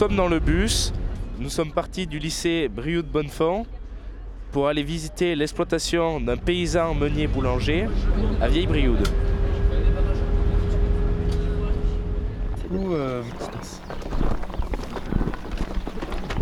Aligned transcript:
sommes 0.00 0.16
dans 0.16 0.28
le 0.28 0.38
bus. 0.38 0.94
Nous 1.38 1.50
sommes 1.50 1.72
partis 1.72 2.06
du 2.06 2.18
lycée 2.18 2.70
Brioude 2.74 3.04
Bonnefond 3.04 3.66
pour 4.50 4.66
aller 4.66 4.82
visiter 4.82 5.36
l'exploitation 5.36 6.22
d'un 6.22 6.38
paysan 6.38 6.94
meunier 6.94 7.26
boulanger 7.26 7.86
à 8.40 8.48
Vieille 8.48 8.66
Brioude. 8.66 9.06
Euh, 12.72 13.22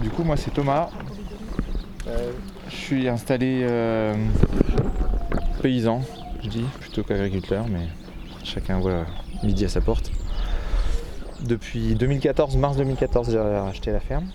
du 0.02 0.10
coup, 0.10 0.22
moi 0.22 0.36
c'est 0.36 0.52
Thomas. 0.52 0.90
Euh, 2.06 2.30
je 2.70 2.76
suis 2.76 3.08
installé 3.08 3.62
euh, 3.64 4.14
paysan, 5.62 6.02
je 6.44 6.48
dis, 6.48 6.64
plutôt 6.78 7.02
qu'agriculteur, 7.02 7.66
mais 7.68 7.88
chacun 8.44 8.78
voit 8.78 9.04
midi 9.42 9.64
à 9.64 9.68
sa 9.68 9.80
porte. 9.80 10.12
Depuis 11.40 11.94
2014, 11.94 12.56
mars 12.56 12.76
2014, 12.76 13.30
j'ai 13.30 13.38
racheté 13.38 13.92
la 13.92 14.00
ferme. 14.00 14.26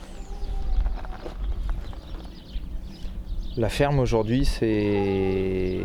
La 3.58 3.70
ferme 3.70 4.00
aujourd'hui, 4.00 4.46
c'est 4.46 5.82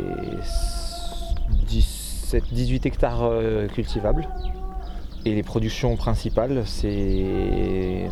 18 2.51 2.85
hectares 2.85 3.23
euh, 3.23 3.67
cultivables. 3.67 4.27
Et 5.25 5.35
les 5.35 5.43
productions 5.43 5.97
principales, 5.97 6.63
c'est 6.65 8.09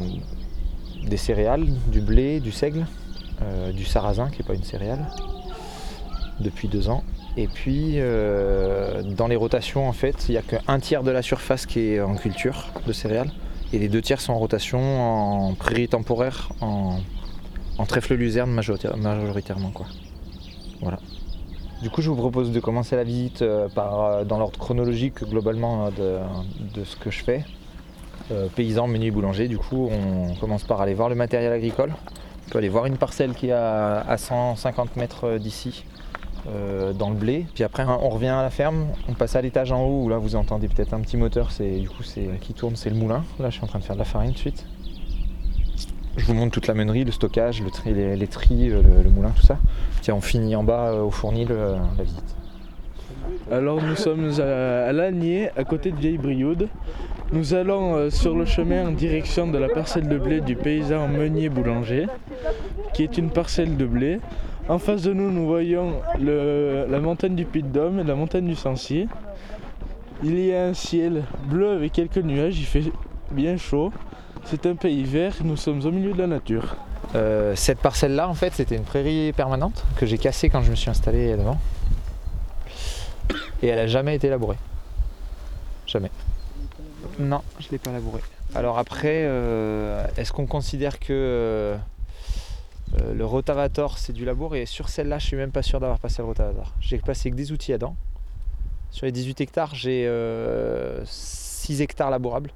des 1.06 1.18
céréales, 1.18 1.66
du 1.88 2.02
blé, 2.02 2.42
du 2.42 2.52
seigle, 2.52 2.86
euh, 3.42 3.72
du 3.72 3.86
sarrasin, 3.86 4.30
qui 4.30 4.42
n'est 4.42 4.48
pas 4.48 4.56
une 4.56 4.66
céréale, 4.66 5.06
depuis 6.42 6.68
deux 6.68 6.90
ans. 6.90 7.04
Et 7.38 7.48
puis, 7.48 7.94
euh, 7.98 9.04
dans 9.04 9.28
les 9.28 9.36
rotations, 9.36 9.88
en 9.88 9.94
fait, 9.94 10.28
il 10.28 10.32
n'y 10.32 10.38
a 10.38 10.42
qu'un 10.42 10.80
tiers 10.80 11.04
de 11.04 11.12
la 11.12 11.22
surface 11.22 11.68
qui 11.68 11.80
est 11.82 12.02
en 12.02 12.16
culture 12.16 12.66
de 12.88 12.92
céréales. 12.92 13.32
Et 13.74 13.78
les 13.78 13.90
deux 13.90 14.02
tiers 14.02 14.20
sont 14.20 14.34
en 14.34 14.40
rotation 14.40 14.80
en 14.80 15.54
prairie 15.54 15.88
temporaire, 15.88 16.50
en, 16.62 16.98
trèfle 17.88 18.16
luzerne 18.16 18.50
majoritairement. 18.50 19.72
Voilà. 20.82 20.98
Du 21.84 21.92
coup, 21.92 22.02
je 22.02 22.10
vous 22.10 22.16
propose 22.16 22.52
de 22.52 22.60
commencer 22.60 22.96
la 22.96 23.04
visite 23.04 23.44
euh, 23.44 23.70
par, 23.70 24.26
dans 24.26 24.40
l'ordre 24.40 24.58
chronologique 24.58 25.24
globalement 25.24 25.92
de, 25.92 26.84
ce 26.84 26.96
que 26.96 27.12
je 27.12 27.24
fais. 27.24 27.46
paysan, 28.56 28.88
menu 28.88 29.12
boulanger. 29.12 29.48
Du 29.48 29.60
coup, 29.60 29.92
on 29.92 30.34
commence 30.36 30.64
par 30.64 30.82
aller 30.82 30.96
voir 30.96 31.08
le 31.08 31.16
matériel 31.16 31.54
agricole. 31.54 31.94
On 32.48 32.50
peut 32.50 32.58
aller 32.58 32.70
voir 32.70 32.88
une 32.88 32.98
parcelle 32.98 33.36
qui 33.36 33.50
est 33.50 33.52
à 33.52 34.16
150 34.18 34.96
mètres 34.96 35.38
d'ici, 35.38 35.84
euh, 36.48 36.94
dans 36.94 37.10
le 37.10 37.16
blé. 37.16 37.46
Puis 37.54 37.64
après, 37.64 37.84
on 37.86 38.10
revient 38.10 38.28
à 38.28 38.42
la 38.42 38.50
ferme, 38.50 38.88
on 39.08 39.14
passe 39.14 39.36
à 39.36 39.42
l'étage 39.42 39.72
en 39.72 39.84
haut 39.84 40.04
où 40.04 40.10
là 40.10 40.18
vous 40.18 40.36
entendez 40.36 40.68
peut-être 40.68 40.94
un 40.94 41.00
petit 41.02 41.18
moteur, 41.18 41.52
c'est 41.52 41.80
du 41.80 41.90
coup 41.90 42.04
c'est 42.04 42.30
qui 42.42 42.54
tourne, 42.54 42.76
c'est 42.76 42.90
le 42.90 42.96
moulin. 42.96 43.24
Là, 43.40 43.50
je 43.50 43.56
suis 43.56 43.64
en 43.64 43.68
train 43.68 43.80
de 43.80 43.84
faire 43.84 43.96
de 43.96 44.00
la 44.00 44.06
farine 44.06 44.32
de 44.32 44.38
suite. 44.38 44.66
Je 46.16 46.26
vous 46.26 46.34
montre 46.34 46.52
toute 46.52 46.68
la 46.68 46.74
meunerie, 46.74 47.04
le 47.04 47.12
stockage, 47.12 47.62
le 47.62 47.70
tri, 47.70 47.94
les, 47.94 48.28
tris, 48.28 48.70
le, 48.70 49.10
moulin, 49.10 49.30
tout 49.36 49.46
ça. 49.46 49.58
Tiens, 50.02 50.16
on 50.16 50.22
finit 50.22 50.56
en 50.56 50.64
bas 50.64 50.88
euh, 50.88 51.04
au 51.04 51.12
fournil 51.12 51.50
la 51.50 52.04
visite. 52.04 52.36
Alors 53.52 53.82
nous 53.82 53.96
sommes 53.96 54.30
à, 54.40 54.92
Lagné, 54.92 55.50
à 55.56 55.64
côté 55.64 55.92
de 55.92 55.98
Vieille 55.98 56.18
Brioude. 56.18 56.68
Nous 57.32 57.54
allons 57.54 57.96
euh, 57.96 58.10
sur 58.10 58.36
le 58.36 58.46
chemin 58.46 58.88
en 58.88 58.92
direction 58.92 59.48
de 59.48 59.58
la 59.58 59.70
parcelle 59.70 60.08
de 60.08 60.18
blé 60.18 60.42
du 60.42 60.56
paysan 60.56 61.08
Meunier 61.08 61.50
Boulanger, 61.50 62.08
qui 62.94 63.04
est 63.04 63.18
une 63.18 63.30
parcelle 63.30 63.78
de 63.78 63.86
blé. 63.86 64.20
En 64.70 64.80
face 64.80 65.02
de 65.04 65.14
nous, 65.14 65.32
nous 65.32 65.48
voyons 65.48 66.02
la 66.20 67.00
montagne 67.00 67.36
du 67.36 67.46
Puy 67.46 67.64
de 67.64 67.70
Dôme 67.70 68.00
et 68.00 68.04
la 68.04 68.16
montagne 68.16 68.46
du 68.46 68.56
Sancy. 68.56 69.08
Il 70.24 70.40
y 70.40 70.54
a 70.54 70.66
un 70.66 70.74
ciel 70.74 71.24
bleu 71.46 71.72
avec 71.72 71.94
quelques 71.94 72.18
nuages, 72.18 72.60
il 72.60 72.66
fait 72.66 72.84
bien 73.32 73.56
chaud. 73.56 73.94
C'est 74.44 74.66
un 74.66 74.76
pays 74.76 75.04
vert, 75.04 75.36
nous 75.44 75.56
sommes 75.56 75.86
au 75.86 75.92
milieu 75.92 76.12
de 76.12 76.18
la 76.18 76.28
nature. 76.28 76.76
Euh, 77.16 77.56
cette 77.56 77.80
parcelle-là, 77.80 78.28
en 78.28 78.34
fait, 78.34 78.54
c'était 78.54 78.76
une 78.76 78.84
prairie 78.84 79.32
permanente 79.32 79.86
que 79.96 80.06
j'ai 80.06 80.18
cassée 80.18 80.50
quand 80.50 80.62
je 80.62 80.72
me 80.72 80.76
suis 80.76 80.90
installé 80.90 81.38
devant. 81.38 81.58
Et 83.62 83.68
elle 83.68 83.78
n'a 83.78 83.88
jamais 83.88 84.16
été 84.16 84.30
labourée. 84.30 84.58
Jamais. 85.86 86.12
Non, 87.20 87.42
je 87.60 87.68
ne 87.68 87.72
l'ai 87.72 87.78
pas 87.78 87.92
labourée. 87.92 88.22
Alors 88.54 88.80
après, 88.80 89.24
euh, 89.24 90.06
est-ce 90.18 90.34
qu'on 90.34 90.46
considère 90.46 91.00
que 91.00 91.76
euh, 92.96 93.14
le 93.14 93.26
rotavator, 93.26 93.98
c'est 93.98 94.14
du 94.14 94.26
labour 94.26 94.56
et 94.56 94.66
sur 94.66 94.90
celle-là, 94.90 95.20
je 95.20 95.28
suis 95.28 95.38
même 95.38 95.52
pas 95.52 95.62
sûr 95.62 95.80
d'avoir 95.80 96.00
passé 96.00 96.22
le 96.22 96.28
rotavator. 96.28 96.74
J'ai 96.80 96.98
passé 97.00 97.30
que 97.30 97.36
des 97.36 97.52
outils 97.52 97.74
à 97.74 97.78
dents. 97.78 97.96
Sur 98.92 99.06
les 99.06 99.12
18 99.12 99.42
hectares, 99.42 99.76
j'ai 99.76 100.04
6 100.04 100.08
euh, 100.08 101.84
hectares 101.84 102.10
labourables. 102.10 102.52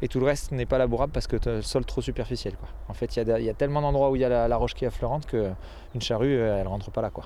Et 0.00 0.06
tout 0.06 0.20
le 0.20 0.26
reste 0.26 0.52
n'est 0.52 0.66
pas 0.66 0.78
labourable 0.78 1.12
parce 1.12 1.26
que 1.26 1.36
as 1.48 1.54
le 1.56 1.62
sol 1.62 1.84
trop 1.84 2.00
superficiel. 2.00 2.54
En 2.88 2.94
fait, 2.94 3.16
il 3.16 3.26
y, 3.26 3.50
a 3.50 3.54
tellement 3.54 3.82
d'endroits 3.82 4.10
où 4.10 4.16
il 4.16 4.20
y 4.20 4.24
a 4.24 4.46
la, 4.46 4.56
roche 4.56 4.74
qui 4.74 4.84
est 4.84 4.88
affleurante 4.88 5.26
qu'une 5.26 6.00
charrue, 6.00 6.38
euh, 6.38 6.60
elle 6.60 6.68
rentre 6.68 6.92
pas 6.92 7.02
là. 7.02 7.10
Quoi. 7.10 7.24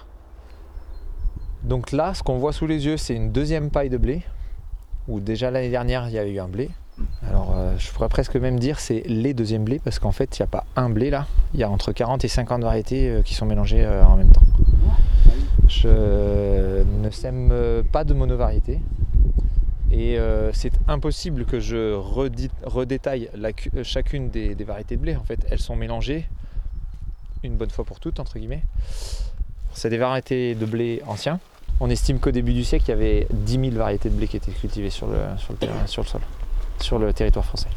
Donc 1.65 1.93
là, 1.93 2.15
ce 2.15 2.23
qu'on 2.23 2.39
voit 2.39 2.55
sous 2.55 2.67
les 2.67 2.87
yeux, 2.87 2.97
c'est 2.97 3.15
une 3.15 3.31
deuxième 3.31 3.71
paille 3.71 3.91
de 3.91 3.99
blé. 3.99 4.23
Où 5.07 5.21
déjà 5.21 5.51
l'année 5.51 5.69
dernière, 5.69 6.09
il 6.09 6.15
y 6.15 6.19
avait 6.19 6.33
eu 6.33 6.41
un 6.41 6.49
blé. 6.49 6.71
Euh, 7.73 7.79
je 7.79 7.91
pourrais 7.91 8.09
presque 8.09 8.37
même 8.37 8.59
dire 8.59 8.81
c'est 8.81 9.03
les 9.07 9.35
deuxièmes 9.35 9.65
blés 9.65 9.81
parce 9.83 9.99
qu'en 9.99 10.13
fait 10.13 10.39
il 10.39 10.43
n'y 10.43 10.45
a 10.45 10.49
pas 10.49 10.65
un 10.77 10.91
blé 10.91 11.11
là, 11.11 11.27
il 11.55 11.61
y 11.61 11.63
a 11.63 11.71
entre 11.71 11.93
40 11.93 12.25
et 12.25 12.29
50 12.29 12.63
variétés 12.63 13.09
euh, 13.09 13.23
qui 13.23 13.35
sont 13.35 13.47
mélangées 13.47 13.85
euh, 13.85 14.05
en 14.05 14.17
même 14.17 14.31
temps. 14.31 14.43
Je 15.69 16.83
ne 16.83 17.11
sème 17.11 17.53
pas 17.93 18.05
de 18.05 18.13
monovariété 18.13 18.81
et 19.91 20.19
c'est 20.53 20.73
impossible 20.87 21.47
que 21.47 21.61
je 21.61 21.95
redétaille 21.95 23.31
chacune 23.83 24.29
des, 24.29 24.55
variétés 24.55 24.97
de 24.97 25.01
blé. 25.01 25.17
En 25.17 25.25
fait 25.25 25.47
elles 25.51 25.61
sont 25.61 25.77
mélangées 25.77 26.29
une 27.43 27.57
bonne 27.57 27.71
fois 27.71 27.85
pour 27.85 28.01
toutes 28.01 28.21
entre 28.21 28.39
guillemets. 28.39 28.65
C'est 29.73 29.89
des 29.89 29.99
variétés 29.99 30.55
de 30.55 30.67
blé 30.67 31.01
anciens. 31.07 31.41
On 31.81 31.89
estime 31.89 32.19
qu'au 32.19 32.33
début 32.33 32.53
du 32.53 32.65
siècle 32.65 32.85
il 32.89 32.91
y 32.91 32.95
avait 32.95 33.27
10 33.31 33.71
000 33.71 33.71
variétés 33.77 34.11
de 34.11 34.15
blé 34.15 34.29
qui 34.29 34.37
étaient 34.37 34.53
cultivées 34.53 34.91
sur 34.91 35.07
le 35.07 35.17
sol 35.37 36.21
sur 36.83 36.99
le 36.99 37.13
territoire 37.13 37.45
français. 37.45 37.69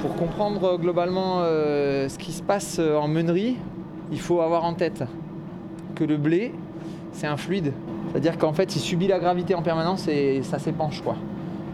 Pour 0.00 0.16
comprendre 0.16 0.78
globalement 0.78 1.40
euh, 1.42 2.08
ce 2.08 2.18
qui 2.18 2.32
se 2.32 2.42
passe 2.42 2.78
en 2.78 3.06
meunerie, 3.06 3.56
il 4.10 4.20
faut 4.20 4.40
avoir 4.40 4.64
en 4.64 4.74
tête 4.74 5.04
que 5.94 6.04
le 6.04 6.16
blé, 6.16 6.52
c'est 7.12 7.26
un 7.26 7.36
fluide. 7.36 7.72
C'est-à-dire 8.10 8.36
qu'en 8.38 8.52
fait, 8.52 8.74
il 8.76 8.80
subit 8.80 9.06
la 9.06 9.18
gravité 9.18 9.54
en 9.54 9.62
permanence 9.62 10.08
et 10.08 10.42
ça 10.42 10.58
s'épanche. 10.58 11.00
quoi. 11.02 11.16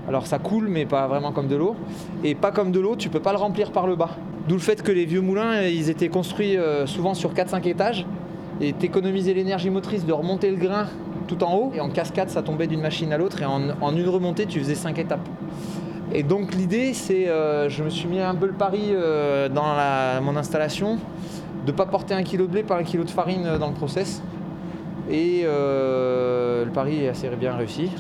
Alors 0.09 0.27
ça 0.27 0.39
coule, 0.39 0.69
mais 0.69 0.87
pas 0.87 1.07
vraiment 1.07 1.33
comme 1.33 1.49
de 1.49 1.57
l'eau. 1.57 1.77
Et 2.25 2.35
pas 2.35 2.51
comme 2.51 2.73
de 2.73 2.81
l'eau, 2.81 2.97
tu 2.97 3.11
peux 3.11 3.21
pas 3.21 3.33
le 3.33 3.39
remplir 3.39 3.73
par 3.73 3.87
le 3.87 3.95
bas. 3.95 4.11
D'où 4.49 4.55
le 4.55 4.61
fait 4.61 4.83
que 4.83 4.91
les 4.91 5.05
vieux 5.05 5.21
moulins, 5.21 5.63
ils 5.65 5.91
étaient 5.91 6.09
construits 6.09 6.57
euh, 6.57 6.87
souvent 6.87 7.13
sur 7.13 7.35
4-5 7.35 7.69
étages. 7.69 8.07
Et 8.63 8.73
t'économisais 8.73 9.35
l'énergie 9.35 9.69
motrice 9.69 10.07
de 10.07 10.13
remonter 10.13 10.51
le 10.51 10.57
grain 10.57 10.87
tout 11.27 11.45
en 11.45 11.55
haut. 11.55 11.73
Et 11.75 11.81
en 11.81 11.91
cascade, 11.91 12.31
ça 12.31 12.41
tombait 12.41 12.67
d'une 12.67 12.81
machine 12.81 13.13
à 13.13 13.19
l'autre. 13.19 13.43
Et 13.43 13.45
en, 13.45 13.95
une 13.95 14.09
remontée, 14.09 14.47
tu 14.47 14.59
faisais 14.61 14.75
5 14.75 14.99
étapes. 14.99 15.29
Et 16.15 16.23
donc 16.23 16.55
l'idée, 16.55 16.95
c'est, 16.95 17.29
euh, 17.29 17.69
je 17.69 17.85
me 17.85 17.91
suis 17.91 18.09
mis 18.09 18.19
un 18.19 18.35
peu 18.35 18.47
le 18.47 18.55
pari 18.55 18.81
euh, 18.93 19.51
dans 19.51 19.75
mon 20.23 20.37
installation, 20.39 20.97
de 21.67 21.71
ne 21.71 21.77
pas 21.77 21.85
porter 21.85 22.15
un 22.15 22.23
kilo 22.23 22.47
de 22.47 22.53
blé 22.53 22.63
par 22.63 22.79
un 22.79 22.83
kilo 22.83 23.05
de 23.05 23.11
farine 23.11 23.59
dans 23.61 23.69
le 23.69 23.75
process. 23.75 24.23
Et 25.11 25.43
le 25.45 26.71
pari 26.73 27.05
est 27.05 27.09
assez 27.09 27.29
bien 27.39 27.55
réussi. 27.55 27.91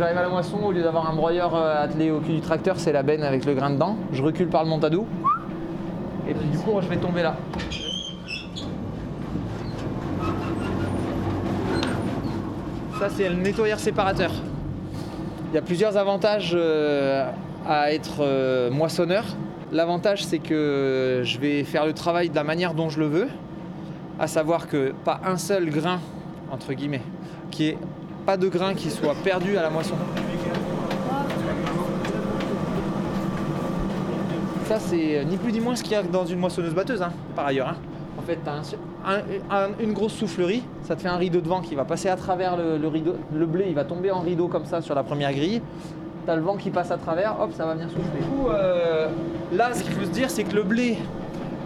J'arrive 0.00 0.16
à 0.16 0.22
la 0.22 0.30
moisson, 0.30 0.56
au 0.64 0.72
lieu 0.72 0.82
d'avoir 0.82 1.10
un 1.10 1.14
broyeur 1.14 1.54
euh, 1.54 1.84
attelé 1.84 2.10
au 2.10 2.20
cul 2.20 2.32
du 2.32 2.40
tracteur, 2.40 2.76
c'est 2.78 2.90
la 2.90 3.02
benne 3.02 3.22
avec 3.22 3.44
le 3.44 3.52
grain 3.52 3.68
dedans. 3.68 3.98
Je 4.12 4.22
recule 4.22 4.48
par 4.48 4.64
le 4.64 4.70
montadou. 4.70 5.06
Et 6.26 6.32
puis 6.32 6.48
du 6.48 6.56
coup, 6.56 6.80
je 6.80 6.88
vais 6.88 6.96
tomber 6.96 7.22
là. 7.22 7.36
Ça, 12.98 13.10
c'est 13.10 13.28
le 13.28 13.34
nettoyeur 13.34 13.78
séparateur. 13.78 14.30
Il 15.52 15.54
y 15.54 15.58
a 15.58 15.62
plusieurs 15.62 15.98
avantages 15.98 16.52
euh, 16.54 17.30
à 17.68 17.92
être 17.92 18.20
euh, 18.20 18.70
moissonneur. 18.70 19.24
L'avantage, 19.70 20.24
c'est 20.24 20.38
que 20.38 21.20
je 21.24 21.38
vais 21.38 21.62
faire 21.64 21.84
le 21.84 21.92
travail 21.92 22.30
de 22.30 22.34
la 22.34 22.44
manière 22.44 22.72
dont 22.72 22.88
je 22.88 23.00
le 23.00 23.06
veux, 23.06 23.28
à 24.18 24.28
savoir 24.28 24.66
que 24.66 24.94
pas 25.04 25.20
un 25.26 25.36
seul 25.36 25.68
grain, 25.68 26.00
entre 26.50 26.72
guillemets, 26.72 27.02
qui 27.50 27.68
est 27.68 27.78
pas 28.30 28.36
de 28.36 28.46
grain 28.46 28.74
qui 28.74 28.90
soit 28.90 29.16
perdu 29.24 29.56
à 29.56 29.62
la 29.62 29.70
moisson. 29.70 29.96
Ça, 34.66 34.78
c'est 34.78 35.24
ni 35.24 35.36
plus 35.36 35.50
ni 35.50 35.58
moins 35.58 35.74
ce 35.74 35.82
qu'il 35.82 35.92
y 35.92 35.96
a 35.96 36.02
dans 36.04 36.24
une 36.24 36.38
moissonneuse 36.38 36.72
batteuse, 36.72 37.02
hein, 37.02 37.10
par 37.34 37.46
ailleurs. 37.46 37.70
Hein. 37.70 37.76
En 38.16 38.22
fait, 38.22 38.38
tu 38.44 38.76
as 39.50 39.68
une 39.80 39.92
grosse 39.92 40.12
soufflerie, 40.12 40.62
ça 40.84 40.94
te 40.94 41.02
fait 41.02 41.08
un 41.08 41.16
rideau 41.16 41.40
de 41.40 41.48
vent 41.48 41.60
qui 41.60 41.74
va 41.74 41.84
passer 41.84 42.08
à 42.08 42.14
travers 42.14 42.56
le, 42.56 42.86
rideau. 42.86 43.16
Le 43.34 43.46
blé, 43.46 43.64
il 43.66 43.74
va 43.74 43.82
tomber 43.82 44.12
en 44.12 44.20
rideau 44.20 44.46
comme 44.46 44.64
ça 44.64 44.80
sur 44.80 44.94
la 44.94 45.02
première 45.02 45.32
grille. 45.32 45.60
t'as 46.24 46.36
le 46.36 46.42
vent 46.42 46.56
qui 46.56 46.70
passe 46.70 46.92
à 46.92 46.98
travers, 46.98 47.34
hop, 47.40 47.50
ça 47.52 47.66
va 47.66 47.74
venir 47.74 47.88
souffler. 47.88 48.20
Du 48.20 48.26
coup, 48.26 48.48
euh, 48.48 49.08
là, 49.52 49.74
ce 49.74 49.82
qu'il 49.82 49.92
faut 49.92 50.04
se 50.04 50.10
dire, 50.10 50.30
c'est 50.30 50.44
que 50.44 50.54
le 50.54 50.62
blé, 50.62 50.98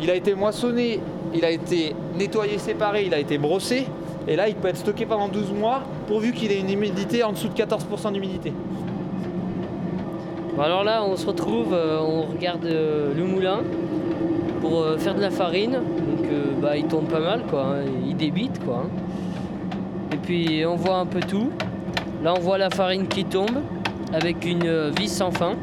il 0.01 0.11
a 0.11 0.15
été 0.15 0.35
moissonné, 0.35 0.99
il 1.35 1.45
a 1.45 1.51
été 1.51 1.95
nettoyé, 2.17 2.57
séparé, 2.57 3.05
il 3.05 3.13
a 3.13 3.19
été 3.19 3.37
brossé. 3.37 3.87
Et 4.27 4.37
là, 4.37 4.49
il 4.49 4.55
peut 4.55 4.69
être 4.69 4.79
stocké 4.79 5.05
pendant 5.05 5.29
12 5.29 5.53
mois, 5.53 5.83
pourvu 6.07 6.33
qu'il 6.33 6.53
ait 6.53 6.61
une 6.61 6.71
humidité 6.71 7.23
en 7.25 7.33
dessous 7.33 7.49
de 7.49 7.55
14% 7.55 8.13
d'humidité. 8.13 8.53
Bon, 10.57 10.63
alors 10.63 10.85
là, 10.85 11.03
on 11.05 11.17
se 11.17 11.27
retrouve, 11.27 11.73
euh, 11.73 11.99
on 12.01 12.23
regarde 12.33 12.65
euh, 12.65 13.13
le 13.15 13.25
moulin 13.25 13.61
pour 14.61 14.81
euh, 14.83 14.97
faire 14.99 15.15
de 15.15 15.21
la 15.21 15.31
farine. 15.31 15.73
Donc 15.73 16.27
euh, 16.31 16.45
bah, 16.61 16.77
il 16.77 16.85
tourne 16.85 17.07
pas 17.07 17.21
mal, 17.21 17.43
quoi. 17.51 17.63
hein, 17.79 17.85
il 18.07 18.17
débite, 18.17 18.63
quoi. 18.65 18.85
hein. 18.85 18.89
Et 20.13 20.17
puis 20.17 20.65
on 20.67 20.77
voit 20.77 20.97
un 20.99 21.07
peu 21.07 21.21
tout. 21.21 21.51
Là, 22.23 22.35
on 22.37 22.41
voit 22.41 22.57
la 22.59 22.71
farine 22.71 23.09
qui 23.09 23.25
tombe 23.25 23.61
avec 24.13 24.47
une 24.47 24.67
euh, 24.67 24.91
vis 24.97 25.09
sans 25.09 25.33
fin 25.33 25.55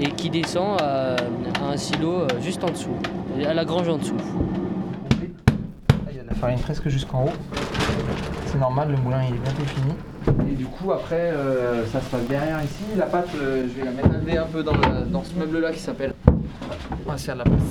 et 0.00 0.08
qui 0.08 0.28
descend 0.28 0.80
à, 0.80 1.16
à 1.62 1.72
un 1.72 1.76
silo 1.76 2.12
euh, 2.12 2.26
juste 2.40 2.62
en 2.64 2.68
dessous, 2.70 2.90
à 3.48 3.54
la 3.54 3.64
grange 3.64 3.88
en 3.88 3.96
dessous. 3.96 4.16
Il 6.10 6.16
y 6.16 6.20
a 6.20 6.22
de 6.22 6.28
la 6.28 6.34
farine 6.34 6.58
presque 6.58 6.88
jusqu'en 6.88 7.24
haut. 7.24 7.91
C'est 8.52 8.58
normal, 8.58 8.90
le 8.90 8.98
moulin 8.98 9.22
il 9.26 9.34
est 9.34 9.38
bientôt 9.38 9.64
fini. 9.64 9.94
Et 10.52 10.54
du 10.54 10.66
coup, 10.66 10.92
après, 10.92 11.30
euh, 11.30 11.86
ça 11.86 12.02
se 12.02 12.10
passe 12.10 12.26
derrière 12.28 12.62
ici. 12.62 12.84
La 12.98 13.06
pâte, 13.06 13.30
euh, 13.34 13.66
je 13.66 13.80
vais 13.80 13.90
la 13.90 14.18
lever 14.18 14.36
un 14.36 14.44
peu 14.44 14.62
dans, 14.62 14.74
dans 15.10 15.24
ce 15.24 15.34
meuble-là 15.38 15.72
qui 15.72 15.78
s'appelle. 15.78 16.12
On 16.26 17.12
va 17.12 17.34
la 17.34 17.44
place. 17.44 17.62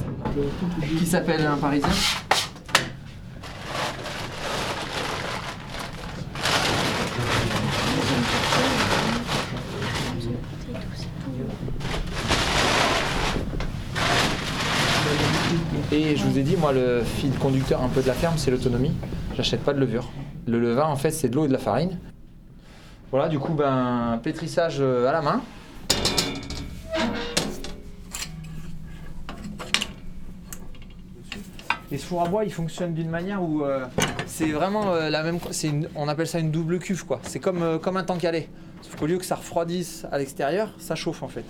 Qui 0.97 1.05
s'appelle 1.05 1.45
un 1.45 1.57
parisien. 1.57 1.87
Et 15.91 16.15
je 16.15 16.23
vous 16.25 16.39
ai 16.39 16.41
dit, 16.41 16.55
moi, 16.57 16.71
le 16.73 17.03
fil 17.03 17.31
conducteur 17.33 17.83
un 17.83 17.89
peu 17.89 18.01
de 18.01 18.07
la 18.07 18.13
ferme, 18.13 18.33
c'est 18.37 18.49
l'autonomie. 18.49 18.93
J'achète 19.35 19.63
pas 19.63 19.73
de 19.73 19.79
levure. 19.79 20.09
Le 20.47 20.59
levain, 20.59 20.85
en 20.85 20.95
fait, 20.95 21.11
c'est 21.11 21.29
de 21.29 21.35
l'eau 21.35 21.45
et 21.45 21.47
de 21.47 21.53
la 21.53 21.59
farine. 21.59 21.99
Voilà, 23.11 23.27
du 23.27 23.39
coup, 23.39 23.53
ben, 23.53 24.19
pétrissage 24.23 24.77
euh, 24.79 25.07
à 25.07 25.11
la 25.11 25.21
main. 25.21 25.41
Les 31.91 31.97
fours 31.97 32.21
à 32.21 32.29
bois, 32.29 32.45
ils 32.45 32.53
fonctionnent 32.53 32.93
d'une 32.93 33.09
manière 33.09 33.43
où 33.43 33.65
euh, 33.65 33.85
c'est 34.25 34.51
vraiment 34.51 34.93
euh, 34.93 35.09
la 35.09 35.23
même. 35.23 35.39
on 35.95 36.07
appelle 36.07 36.27
ça 36.27 36.39
une 36.39 36.51
double 36.51 36.79
cuve, 36.79 37.05
quoi. 37.05 37.19
C'est 37.23 37.39
comme, 37.39 37.79
comme 37.79 37.97
un 37.97 38.03
tank 38.03 38.23
lait. 38.23 38.49
Sauf 38.81 38.95
qu'au 38.95 39.05
lieu 39.05 39.17
que 39.17 39.25
ça 39.25 39.35
refroidisse 39.35 40.07
à 40.11 40.17
l'extérieur, 40.17 40.73
ça 40.79 40.95
chauffe 40.95 41.21
en 41.21 41.27
fait. 41.27 41.45